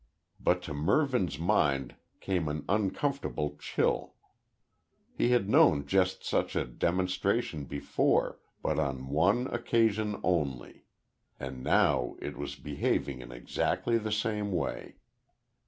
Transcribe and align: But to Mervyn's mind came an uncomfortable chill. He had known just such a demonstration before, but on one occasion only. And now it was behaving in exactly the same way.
But 0.39 0.63
to 0.63 0.73
Mervyn's 0.73 1.37
mind 1.37 1.93
came 2.21 2.47
an 2.49 2.65
uncomfortable 2.67 3.55
chill. 3.59 4.15
He 5.15 5.29
had 5.29 5.47
known 5.47 5.85
just 5.85 6.23
such 6.23 6.55
a 6.55 6.65
demonstration 6.65 7.65
before, 7.65 8.39
but 8.63 8.79
on 8.79 9.09
one 9.09 9.45
occasion 9.53 10.19
only. 10.23 10.85
And 11.39 11.63
now 11.63 12.15
it 12.19 12.35
was 12.35 12.55
behaving 12.55 13.21
in 13.21 13.31
exactly 13.31 13.99
the 13.99 14.11
same 14.11 14.51
way. 14.51 14.95